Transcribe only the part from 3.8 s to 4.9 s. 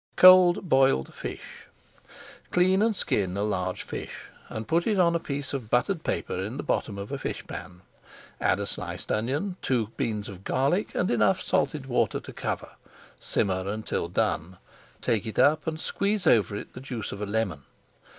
fish and put